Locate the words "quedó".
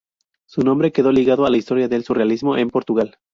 0.91-1.11